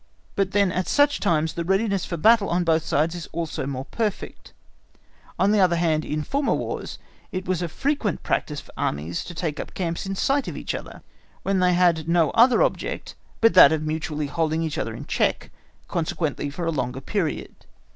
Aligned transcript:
But 0.35 0.49
then 0.49 0.71
at 0.71 0.87
such 0.87 1.19
times 1.19 1.53
the 1.53 1.63
readiness 1.63 2.05
for 2.05 2.17
battle 2.17 2.49
on 2.49 2.63
both 2.63 2.83
sides 2.83 3.13
is 3.13 3.29
also 3.31 3.67
more 3.67 3.85
perfect; 3.85 4.51
on 5.37 5.51
the 5.51 5.59
other 5.59 5.75
hand, 5.75 6.03
in 6.03 6.23
former 6.23 6.55
Wars 6.55 6.97
it 7.31 7.45
was 7.47 7.61
a 7.61 7.67
frequent 7.67 8.23
practice 8.23 8.59
for 8.61 8.73
armies 8.75 9.23
to 9.25 9.35
take 9.35 9.59
up 9.59 9.75
camps 9.75 10.07
in 10.07 10.15
sight 10.15 10.47
of 10.47 10.57
each 10.57 10.73
other, 10.73 11.03
when 11.43 11.59
they 11.59 11.73
had 11.75 12.09
no 12.09 12.31
other 12.31 12.63
object 12.63 13.13
but 13.41 13.53
that 13.53 13.71
of 13.71 13.83
mutually 13.83 14.25
holding 14.25 14.63
each 14.63 14.79
other 14.79 14.95
in 14.95 15.05
check, 15.05 15.51
consequently 15.87 16.49
for 16.49 16.65
a 16.65 16.71
longer 16.71 16.99
period. 16.99 17.53